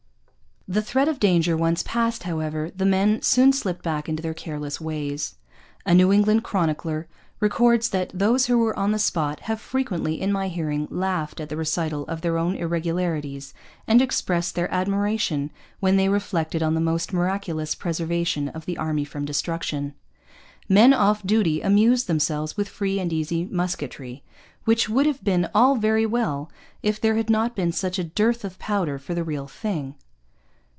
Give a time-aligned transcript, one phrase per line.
[0.67, 4.79] The threat of danger once past, however, the men soon slipped back into their careless
[4.79, 5.35] ways.
[5.85, 7.07] A New England chronicler
[7.41, 11.49] records that 'those who were on the spot have frequently, in my hearing, laughed at
[11.49, 13.53] the recital of their own irregularities
[13.85, 15.51] and expressed their admiration
[15.81, 19.93] when they reflected on the almost miraculous preservation of the army from destruction.'
[20.69, 24.23] Men off duty amused themselves with free and easy musketry,
[24.63, 26.49] which would have been all very well
[26.81, 29.95] if there had not been such a dearth of powder for the real thing.